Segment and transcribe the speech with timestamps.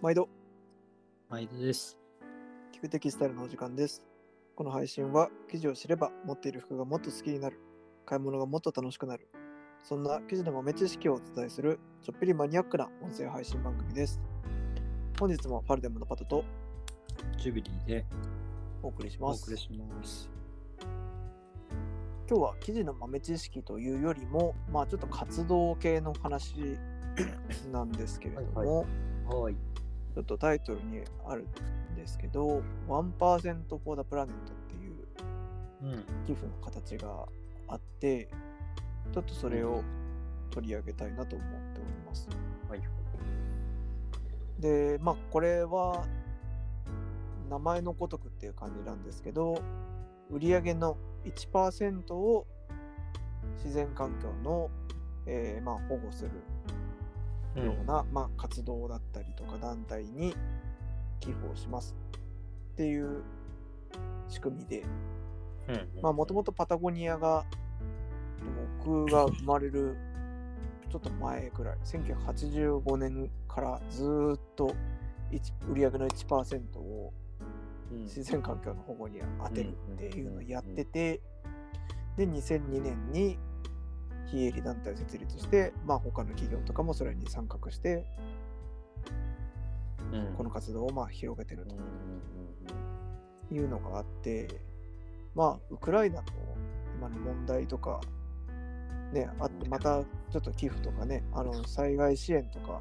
[0.00, 0.28] 毎度、
[1.28, 1.98] 毎度です。
[2.72, 4.06] 聞くテキスタイルのお時間です。
[4.54, 7.58] この配信は、記事を知れば持っている服がもっと好きになる、
[8.06, 9.28] 買い物がもっと楽しくなる、
[9.82, 14.20] そんな記事の豆知識をお伝えする、ちょっぴりマニアックな音声配信番組です。
[15.18, 16.44] 本日もファルデムのパトと
[17.36, 18.06] ジュビリーで
[18.84, 19.42] お送りしおます。
[19.46, 20.30] 送りします。
[22.30, 26.78] 今日は記事の豆知識というよりも、まあちょっと活動系の話
[27.72, 28.88] なんですけれども、はい
[29.28, 29.56] はい。
[30.18, 31.46] ちょっとタイトルにある
[31.92, 34.28] んですけど、1% for the planet っ
[34.66, 35.06] ていう
[35.80, 36.04] うん。
[36.26, 37.28] 寄付の形が
[37.68, 38.28] あって、
[39.12, 39.84] ちょっとそれを
[40.50, 42.28] 取り上げたいなと思っております。
[42.68, 42.82] はい。
[44.58, 46.04] で、まあこれは
[47.48, 49.62] 名前のごとくっていう感じなんですけど、
[50.32, 50.96] 売上の
[51.26, 52.44] 1%を
[53.58, 54.68] 自然環境の、
[55.26, 56.30] えーまあ、保護する
[57.56, 60.34] うような、まあ、活動だったりとか団体に
[61.20, 61.94] 寄付をします
[62.74, 63.22] っていう
[64.28, 64.84] 仕組みで、
[66.02, 67.44] もともとパタゴニアが
[68.84, 69.96] 僕が生まれる
[70.90, 74.74] ちょっと前ぐらい1985年からずーっと
[75.30, 77.12] 1売上の1%を
[77.90, 78.02] うん。
[78.04, 81.20] 自然環境の保護に当てるっていうのをやってて
[82.16, 83.38] で2002年に
[84.30, 88.04] 非営利団体を設立して、まあ、他の企業とかもそれに参画して
[90.12, 90.34] うん。
[90.36, 91.68] この活動をまあ広げてるうん
[93.48, 94.48] というのがあって
[95.34, 96.26] まあウクライナの
[96.96, 98.00] 今の問題とか
[99.12, 102.80] ねあってまたちょっと寄付とかねあの災害支援とか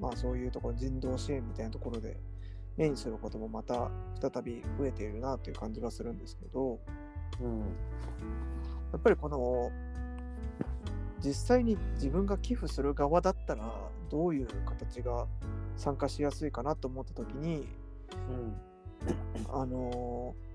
[0.00, 2.18] まあそういうところ人道支援みたいなところで
[2.76, 6.78] 目にすることもまた再び増えているなという感じがするんですけど
[7.40, 7.60] うん。
[8.92, 9.70] やっぱりこの
[11.24, 15.26] 実際に自分が寄付する側だったらどういう形が
[15.76, 17.66] 参加しやすいかなと思った時に
[18.28, 18.56] うん。
[19.52, 20.46] あのー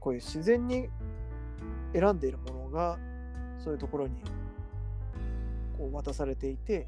[0.00, 0.88] こういう自然に
[1.92, 2.98] 選んでいるものが
[3.58, 4.22] そういうところに
[5.76, 6.86] こう渡されていて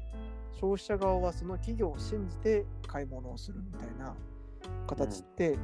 [0.59, 4.15] 消費者側はその企業を信じて買い物をするみたいな
[4.87, 5.57] 形って、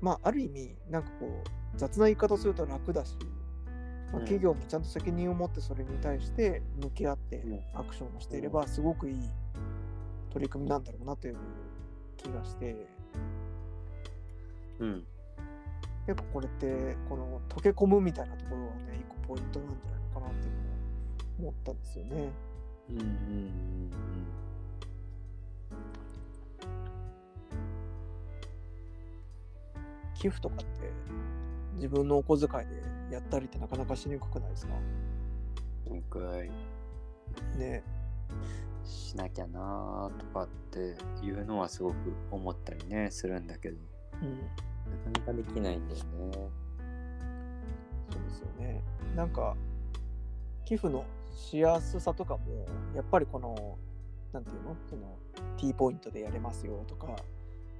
[0.00, 3.16] まあある意味なんかこう雑な言い方をすると楽だし、
[4.14, 9.16] まあうん企業もちゃんと責任を持ってそれに対して向き合ってうんアクションをしていればすごくいい
[10.30, 11.36] 取り組みなんだろうなという
[12.16, 12.76] 気がして。
[14.80, 15.04] うん。
[16.06, 20.52] 結構これってこの溶け込むみたいなところはね一個ポイントなんじゃないのかなっていう
[21.42, 22.30] のを思ったんですよね。
[22.90, 23.54] うんうん
[30.14, 30.90] 寄付とかって
[31.74, 32.64] 自分のお小遣い
[33.08, 34.74] でやったりってなかなかしにくくないですか？
[35.90, 35.98] うん。
[35.98, 36.50] 一回
[37.58, 37.82] ね
[38.84, 41.96] しなきゃなーとかっていうのはすごく
[42.30, 43.76] 思ったりねするんだけど
[44.22, 46.50] うんなかなかできないんだよね。
[48.10, 48.82] そうですよね。
[49.16, 49.56] なんか
[50.64, 51.04] 寄付の
[51.34, 53.78] しやすさとかもやっぱりこの
[54.32, 54.76] なんていうの？
[54.88, 55.16] その
[55.56, 57.08] T ポイントでやれますよとか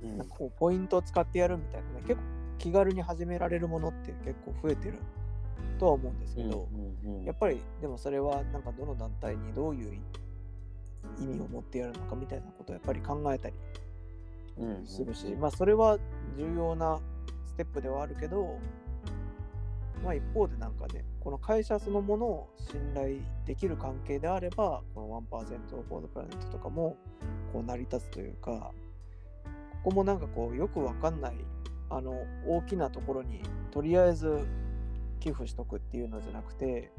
[0.03, 2.21] うんなんかこうポイントを使ってやるみたいなね結構
[2.59, 4.99] 気軽に始められるものって結構増えてる
[5.79, 6.69] とは思うんですけど、
[7.05, 9.99] うんうんやっぱりでもそれはなんかどの団体にどういう
[11.19, 13.55] 意味を持ってやるのかみたいなことをやっぱり考えたり
[14.59, 15.99] うんうんするし、まあそれは
[16.37, 17.01] 重要な
[17.47, 18.59] ステップではあるけど、
[20.03, 25.47] まあ一方でなんかね、この会社そのものを信頼できる関係であれば、この1%
[25.89, 26.97] フォードプラネットとかも
[27.53, 28.71] こう成り立つというか、
[29.83, 31.35] ここもなんかこうよくわかんない
[31.97, 33.41] あの大きなところに
[33.71, 34.47] とりあえず
[35.21, 36.91] 寄付しとくっていうのじゃなくて、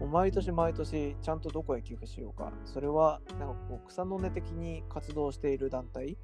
[0.00, 6.16] もう毎年毎年ちゃんとどこへ寄付しようか、それはなんかこう草の根的に活動している団体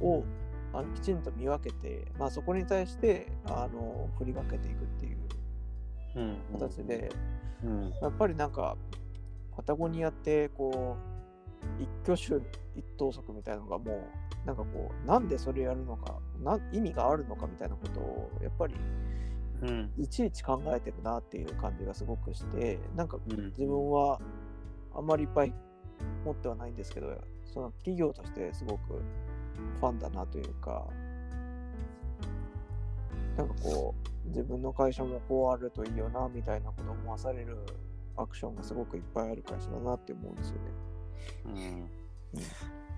[0.00, 0.24] を
[0.72, 5.18] あのきちんと見分けて、まあ、そこに対してあの振り分けていくっていう
[6.16, 6.36] うん。
[6.58, 7.10] 形で、
[7.64, 7.92] うん。
[8.00, 8.76] やっぱりなんか
[9.56, 11.09] パタゴニアってこう
[11.78, 12.44] 一挙手
[12.76, 14.08] 一投足みたいなのがも
[14.44, 18.74] うなんかこうなんでそれやるのかな意味があるのかみたいなことをやっぱり
[19.62, 24.20] うんいちいち考えてるなっていう感じがすごくしてなんかうん自分は
[24.94, 25.52] あんまりいっぱい
[26.24, 27.14] 持ってはないんですけど
[27.44, 29.02] その企業としてすごく
[29.80, 30.86] ファンだなというか
[33.36, 37.58] なんかこう自分の会社もこうあるといいよなみたいなことを思わされる
[38.16, 40.60] アクションがすごくいっぱいある会社だなって思うんですよね。
[41.46, 41.88] うん。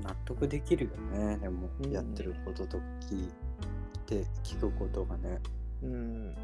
[0.02, 1.38] 納得できるよね。
[1.38, 1.90] でもうん。
[1.90, 3.28] やってることと聞い
[4.06, 5.40] て聞くことがね。
[5.82, 5.90] うん。
[5.90, 6.34] うん。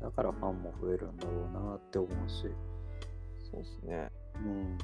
[0.00, 2.42] だからファンも増えるんだろうなって思うし。
[3.50, 4.10] そうですね。
[4.36, 4.78] うん。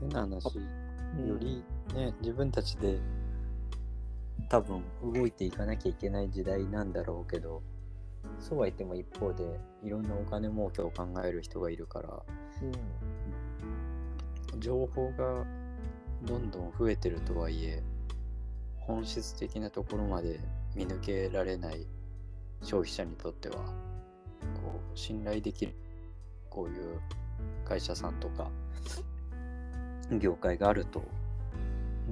[0.00, 1.62] 変な話うんより
[1.94, 2.98] ね、自分たちで
[4.48, 7.62] 多分動いていかなきゃいけない時代なんだろうけど
[8.38, 12.22] そうは言っても一方でいろんなお金儲けを考える人がいるから
[12.62, 15.44] うん情報が
[16.22, 17.82] どんどん増えてるとはいえ
[18.78, 20.40] 本質的なところまで
[20.74, 21.86] 見抜けられない
[22.62, 25.74] 消費者にとってはこう信頼できる
[26.50, 27.00] こういう
[27.64, 28.50] 会社さんとか
[30.18, 31.02] 業界があると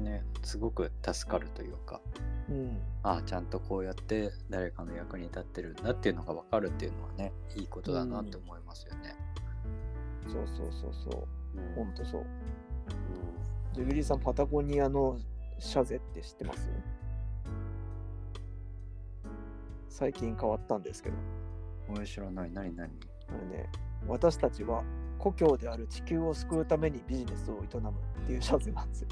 [0.01, 2.01] ねすごく助かるというか
[2.49, 2.79] うん。
[3.03, 9.15] ああちゃんとこうやって誰かの役に立ってるんだっていうのが分かるっていうのはねいいことだなって思いますよね。
[10.27, 11.59] そうそうそうそう。
[11.59, 11.75] うん。
[11.75, 12.21] ほんとそう。
[12.21, 12.27] うん。
[13.75, 15.19] ジュビリーさんパタゴニアの
[15.59, 16.69] シャゼって知ってます？
[19.89, 21.17] 最近変わったんですけど。
[21.89, 22.51] 俺知らない？
[22.53, 22.91] 何何？
[23.29, 23.69] あれね
[24.07, 24.83] 私たちは
[25.19, 29.09] 故郷である地球を救うためにビジネスを営むっていうシャゼなんですよ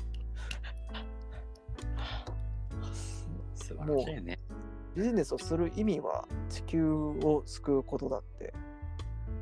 [3.78, 4.38] 素晴らしいね。
[4.96, 8.52] ビジネスをする意味は地球を救うことだって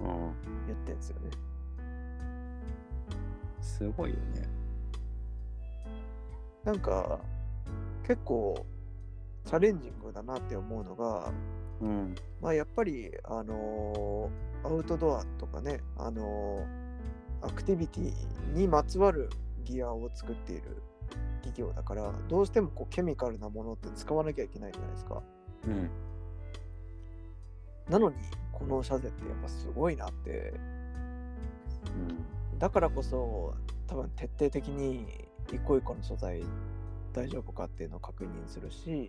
[0.01, 0.09] うん
[0.67, 1.31] 言ってんですよね
[3.61, 4.49] すごいよね。
[6.65, 7.21] なんか
[8.07, 8.67] 結構
[9.45, 11.33] チャレンジングだなって思うのが
[11.81, 12.15] うん。
[12.41, 18.13] まあやっぱりあのーアウトドアとかねあのーアクティビティ
[18.55, 19.31] にまつわる
[19.65, 20.83] ギアを作っている
[21.43, 25.23] 企業だからどうしてもこうケミカルなものって使わなきゃいけないじゃないですか
[25.67, 25.91] うん。
[27.89, 28.17] なのに
[28.53, 30.55] このシャゼってやっぱすごいなって
[32.59, 33.55] だからこそ
[33.87, 35.07] 多分徹底的に
[35.53, 36.43] 一個一個の素材
[37.13, 39.09] 大丈夫かっていうのを確認するし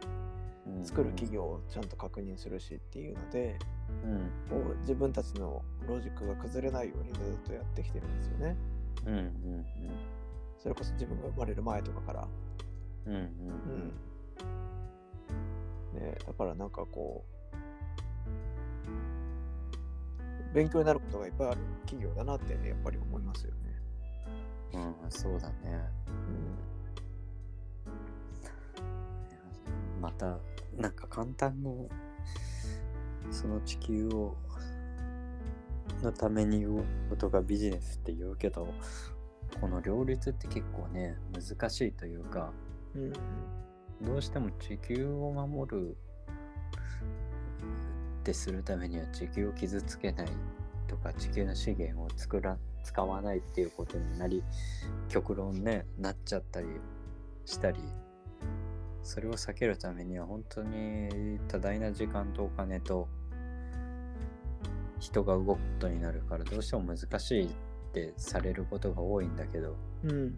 [0.68, 0.86] うん。
[0.86, 3.58] 作る企業をちゃんと確認するしっていうので
[4.04, 4.18] うん。
[4.50, 8.56] こう自分たちのロジックが崩れないようにずっとやってきてるんですよね
[9.06, 9.14] うん。
[9.16, 9.66] うん。
[10.58, 12.28] それこそ自分が生まれる前とかから
[13.06, 13.14] うん。
[13.14, 13.22] うん。
[13.22, 13.94] うん
[15.94, 17.36] ねだからなんかこう
[20.54, 23.58] 勉強になることがいっぱいある企業だなってやっぱり思いますよね
[24.74, 24.82] うん。
[24.82, 25.12] うん。
[25.12, 25.56] そうだね。
[26.08, 26.68] うん
[30.02, 30.38] また、
[30.78, 31.90] なんか簡単に、
[33.32, 34.36] その地球を、
[36.04, 38.68] のために動くことがビジネスって言うけど、
[39.60, 42.52] この両立って結構ね、難しいというか、
[42.96, 43.14] うん
[44.02, 45.98] どうしても地球を守る
[48.22, 50.28] ってするためには地球を傷つけない
[50.88, 54.44] とか地球の資源を作ら使わないっていうことになり
[55.10, 56.68] 極論ねなっちゃったり
[57.46, 57.80] したり
[59.04, 63.08] それを避けるためには本当に多大な時間とお金と
[65.00, 67.50] 人が動くことになるからどうしても難しい
[67.88, 70.34] ってされることが多いんだけどうん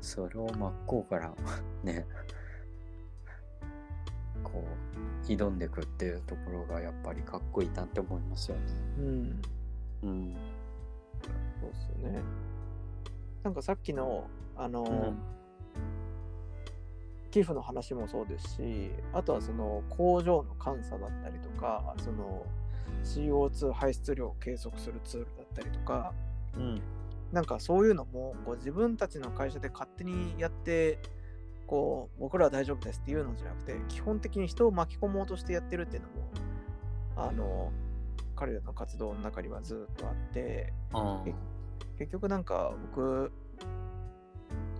[0.00, 1.34] それを真っ向から
[1.82, 2.06] ね
[4.44, 4.62] こ
[5.24, 8.62] う挑んでくっていうところがやっぱりかっこいいなって思いますよね。
[8.98, 9.42] うん
[10.02, 10.36] うん。
[11.60, 12.22] そうっすよね
[13.42, 15.14] なんかさっきのあの、
[17.30, 22.46] 寄付の話もそうですしあとはその工場の監査だったりとかその
[23.04, 26.14] CO2 排出量を計測するツールだったりとか
[26.56, 26.80] うん。
[27.32, 30.98] なんかそういうのもこう自分たちの会社で勝手にやって
[31.66, 37.72] こう僕らは大丈夫ですっていうのじゃなくて基本的に人を巻き込もうとしてやってるっていうのもあの
[38.36, 40.72] 彼らの活動の中にはずっとあって
[41.98, 43.32] 結局なんか僕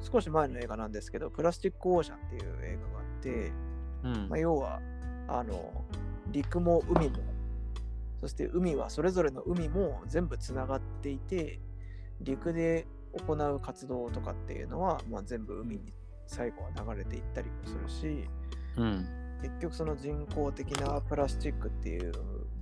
[0.03, 3.53] 少し前の映画なんですけど「プラスチック・オーシャン」っていう映画があって、
[4.05, 4.81] うんまあ、要は
[5.27, 5.85] あの
[6.31, 7.17] 陸も海も
[8.21, 11.59] そして海はそれぞれの海も全部つながっていて
[12.21, 12.87] 陸で
[13.27, 15.93] 行う活動とかっていうのは、まあ、全部海に
[16.27, 18.29] 最後は流れていったりもするし
[18.77, 19.07] うん。
[19.43, 22.13] 結局その人工的なプラスチックっていう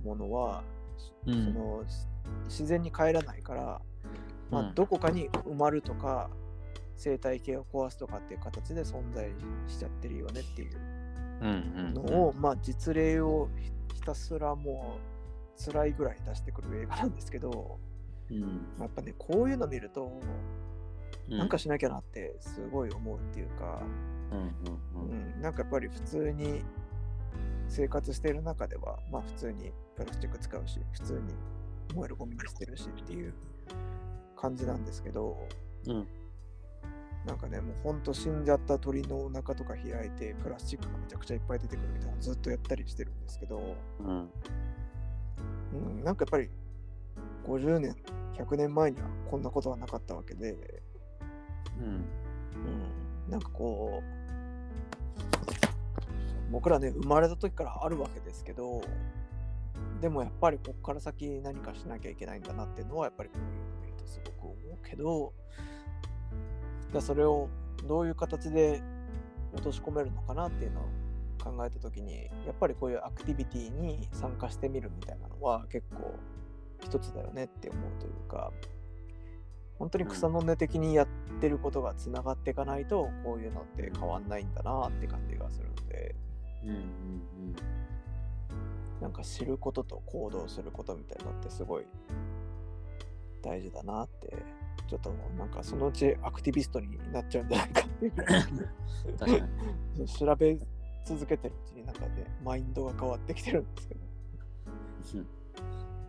[0.03, 0.63] ものは、
[1.25, 2.07] うんそのし
[2.45, 3.81] 自然に帰らないから、
[4.49, 6.29] まあ、うんどこかに埋まるとか
[6.95, 9.29] 生態系を壊すとかっていう形で存在
[9.67, 10.77] しちゃってるよねっていう
[11.41, 11.93] うん。
[11.93, 14.97] のを、まあ実例をひひたすらも
[15.59, 17.79] う辛いぐらい出してくる映画なんですけど、
[18.31, 18.41] うん。
[18.79, 20.11] やっぱねこういうの見ると、
[21.29, 21.37] うん。
[21.37, 23.81] なんかしなきゃなってすごい思うっていうか、
[24.31, 24.39] うん。
[24.39, 24.45] うん。
[24.45, 25.39] ううん。
[25.39, 26.63] ん、なんかやっぱり普通に
[27.67, 31.33] 生活している中では、まあ普通にプラスチック使うし、普通に
[31.95, 33.33] 燃えるゴミに捨てるしっていう
[34.35, 35.37] 感じなんですけど、
[35.87, 36.07] うん。
[37.25, 44.29] なんかね、もうほんと死んじゃった鳥のお腹とか開いて、プラスチックがめちゃくちゃいっぱい出てくるみたいなのずっとやったりしてるんですけど、うん。
[45.73, 46.49] うん、なんかやっぱり
[47.47, 47.95] 50年、
[48.37, 50.55] 100年前にはこんなことはなかったわけで、
[53.29, 54.05] なんかこう
[56.51, 58.81] 僕らね生まれた時からあるわけですけど
[59.99, 65.33] でもやっぱりここから先何かしなきゃいけないんだなっていうのはやっぱりこういうのを見るとすごく思うけど
[66.93, 67.49] だそれを
[67.87, 68.81] どういう形で
[69.53, 70.83] 落とし込めるのかなっていうのを
[71.43, 76.15] 考えた時にやっぱりこういうアクティビティに参加してみるみたいなのは結構
[76.85, 78.51] 一つだよねって思うというか
[79.77, 81.07] 本当に草の根的にやっ
[81.41, 86.15] てることがつながっていかないとこういうのって変わんないんだなって感じがするので。
[86.63, 86.85] うんうん
[89.01, 91.85] なんか知ることと行動することみたいなのってすごい
[93.43, 94.33] 大事だなって
[94.87, 100.07] ちょっとなんかそのうちアクティビストになっちゃうんじゃないかっていう。
[100.07, 100.57] 調べ
[101.05, 104.01] 続けてるうちになんかねマインドが変わってきてるんですけど。
[105.13, 105.27] う ん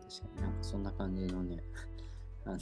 [0.09, 1.63] 確かになんかそんな感じのね、
[2.45, 2.59] あの、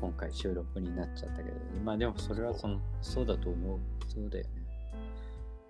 [0.00, 3.78] 今回収録になっちゃったけど、まあでもそれはそのそうだと思う。
[4.08, 4.64] そうだよね。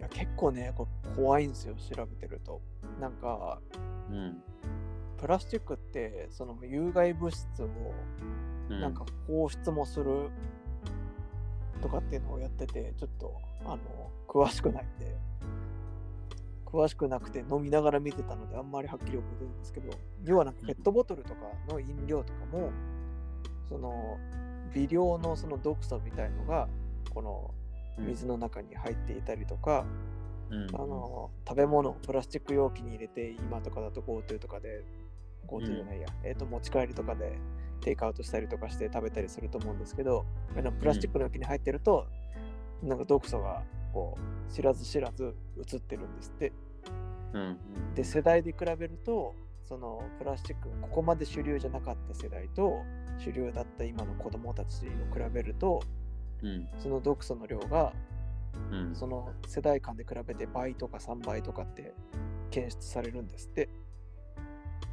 [0.00, 2.60] いや結構ねこれ怖いんですよ調べてると
[3.00, 3.60] なんか
[4.10, 4.42] うん。
[5.16, 7.68] プラスチックってその有害物質を
[8.68, 10.28] うなんか放出もする
[11.80, 13.34] とかっていうのをやっててちょっと
[13.64, 13.78] あの
[14.28, 15.16] 詳しくないんで
[16.75, 19.90] 詳しくなくて飲みながら見てたのであんまりはっきり覚えてるんですけど
[20.25, 21.37] 要はなんかペットボトルとか
[21.69, 22.73] の飲料とかも
[23.69, 24.19] その
[24.75, 26.69] 微量のその毒素みたいのが
[27.14, 27.54] この
[27.97, 29.85] 水の中に入っていたりとか、
[30.50, 34.83] うん、あの食べ物をプラスチック容器に入れて今とかだと GoTo とかで
[35.47, 37.38] GoTo じゃないや、えー、と持ち帰りとかで
[37.83, 40.25] テイクアウトしたりとかして食べたりすると思うんですけど
[40.59, 42.07] あのプラスチックの容器に入ってると、
[42.83, 43.62] なんか毒素が
[43.93, 46.52] こう知らず知らず移ってるんですって
[47.94, 52.82] で世代で比べるとそのプラスチックがここまで主流じゃなかった世代と
[53.18, 55.82] 主流だった今の子供たちを比べると
[56.42, 56.68] うん。
[56.78, 57.92] その毒素の量が
[58.70, 61.92] うん、その世代間で比べて倍とか3倍とかって
[62.50, 63.68] 検出されるんですって。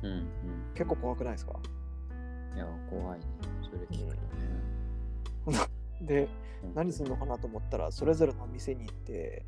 [0.02, 0.28] うんうん、
[0.74, 1.54] 結構怖くないですか？
[2.56, 3.26] いや、怖いね。
[3.62, 5.68] それ聞くよね。
[6.02, 6.28] で
[6.64, 9.46] うん何するのかなと思ったらそれぞれの店に行って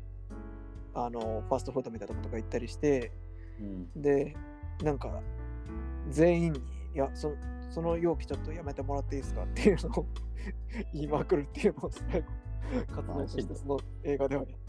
[0.94, 3.12] あのファストフードみたいなとことか行ったりして
[3.60, 4.02] うん。
[4.02, 4.36] で
[4.82, 5.20] なんか
[6.10, 6.60] 全員に
[6.94, 7.34] いやそ
[7.70, 10.06] その容器ちょっとやめてもらっていいですかっていうのを
[10.92, 12.26] 言いまくるっていうのを最後
[12.94, 14.64] 活動としてその映画ではやって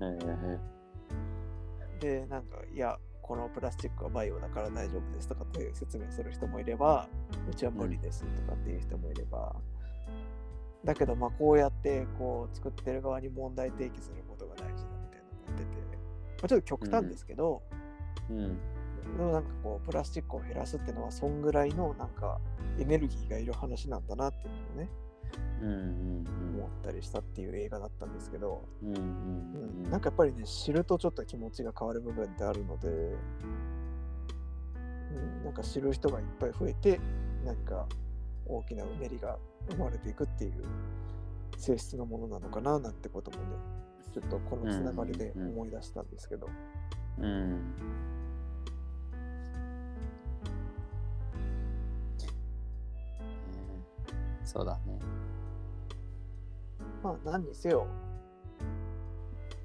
[0.00, 7.08] えてでなんかいやこのプラスチックはバイオだから大丈夫ですとかって説明する人もいれば
[7.50, 9.56] うちは無理ですとかっていう人もいれば、
[10.84, 14.65] だけどまあこうやってこう作ってる側に問題提起することがなのをやってて、
[16.38, 17.62] まあ、ちょっと極端ですけど、
[18.30, 18.58] うん。
[19.16, 22.38] でもなんかこうプラスチックを減らすっていうのはそんぐらいのなんか
[22.78, 24.90] エネルギーがいる話なんだなっていうのをね
[25.62, 26.24] うんうん
[26.58, 28.88] 思ったりしたっていう映画だったんですけど、うん。
[28.88, 29.86] うんううん。
[29.86, 32.92] ん、なんかやっぱりね知るとちょっと気持ちが変わる部分ってあるので、う
[35.40, 37.00] ん、なんか知る人がいっぱい増えて
[37.44, 37.86] 何か
[38.46, 39.38] 大きなうねりが
[39.70, 40.52] 生まれていくっていう
[41.56, 43.42] 性質のものなのかななんてこともね
[44.12, 46.48] ちょっとこのつながりで思い出したんですけど、
[47.18, 47.50] うん。
[47.50, 47.56] ね
[54.44, 54.98] そうだね。
[57.02, 57.86] まあ何にせよ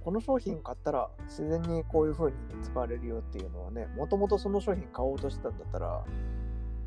[0.03, 6.03] この商品買ったら自然にこういう風に使われるよっていうのはねもともとその商品買おうとしてたんだったら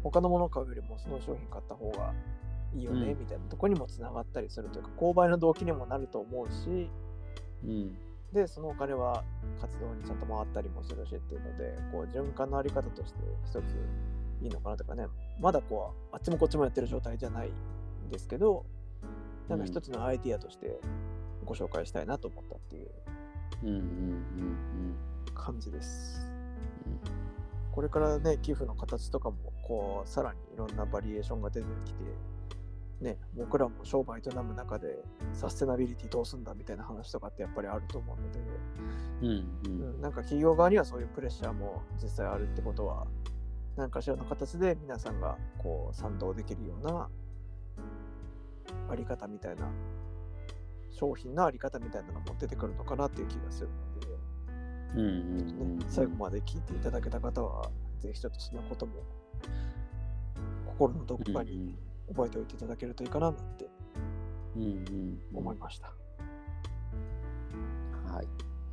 [0.02, 2.12] 他のものを買うよりもその商品買った方が
[2.75, 3.18] いいよね、うん。
[3.18, 6.90] みたいなとこにもつながったりするというか購買の動機にもなると思うし
[7.64, 7.97] うん。
[8.33, 9.23] でそのお金は
[9.61, 13.56] 活動にちゃんと回ったりもするしっていうのでこう循環のあり方として一つ
[14.42, 15.06] いいのかなとかね。
[15.40, 18.64] まだこうあっちもこっちもやってる状態じゃないんですけど
[19.49, 20.80] なんか一つのアイディアとして
[21.44, 22.90] ご紹介したいなと思ったっていう
[25.35, 26.26] 感じです。
[26.87, 27.25] うん
[27.75, 32.04] これからね、寄付の形とかも、こう、さらにいろんなバリエーションが出てきて、
[33.04, 34.99] ね、僕らも商売営む中で、
[35.34, 38.40] サステナビリティどうすんだみたいな話とかってやっぱりあると思うので、
[39.20, 39.94] うんうん。
[39.94, 43.06] うん、なんか企業側にはそういうプレッシャーも実際あるってことは、
[43.76, 47.08] 何かしらの形で皆さんがこう賛同できるような
[48.88, 49.68] あり方みたいな、
[50.90, 54.06] 商品のあり方みたいなのも出てくるのかなっていう気がするので、
[54.94, 57.70] うんうんね、最後まで聞いていただけた方は、
[58.00, 58.92] ぜひちょっとそのことも
[60.66, 61.76] 心のどこかに
[62.08, 63.68] 覚えておいていただけるといいかななんて
[64.56, 65.88] うんうんうん思いました。
[68.12, 68.28] はい。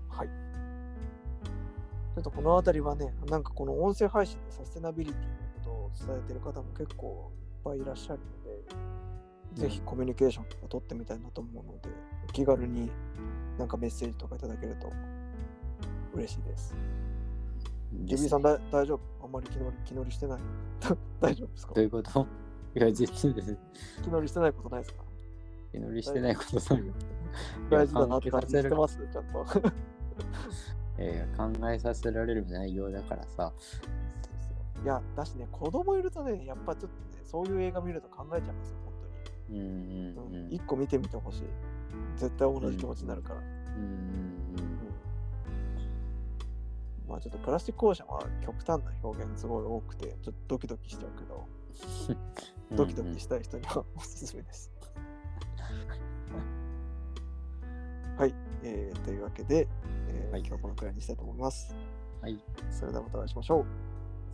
[0.09, 0.27] はい。
[0.27, 5.21] ちょっとこの辺りはね、なんかこの音声配信でサステナビリティ
[5.69, 11.89] のことを伝えてる方も結構いっぱいいらっしゃるので、ぜひコミュニケーションとか取ってみたいなと思うので、
[12.29, 12.91] お気軽に
[13.57, 14.91] なんかメッセージとかいただけると
[16.13, 16.75] 嬉しいです。
[18.03, 19.25] ジビーさんだ大丈夫？
[19.25, 20.39] あんまり気乗り気乗りしてない？
[21.19, 21.73] 大丈夫ですか？
[21.73, 22.27] どういうこと？
[22.75, 23.34] いや、実は
[24.04, 25.04] 気乗りしてないことないですか？
[25.72, 26.94] 気乗りしてないことないよ。
[27.70, 28.98] 大事だなって感じてます？
[29.12, 29.46] ちゃんと。
[30.98, 33.51] えー考えさせられる内容だからさ。
[34.84, 38.94] いや、だしね、子供いるとね、やっぱちょっとね、そういう映画見ると考えちゃいますよ、本
[39.51, 40.38] うんうん当に。
[40.38, 40.54] うん。
[40.54, 41.44] 一個見てみてほしい。
[42.16, 43.40] 絶対同じ気持ちになるから。
[43.40, 44.32] うんうん
[47.08, 51.61] まあちょっとプラスチックオーシャンは極端な表現すごい多くて、ちょっとドキドキしちゃうけど、うん。
[52.75, 54.72] ドキドキしたい人にはおすすめです。
[58.18, 59.68] はい、えーというわけで、
[60.10, 61.75] えーはい今日はこのくらいにしたいと思います。
[62.22, 62.40] はい。
[62.70, 63.66] それではまたお会いしましょう。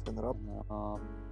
[0.06, 1.27] さよなら。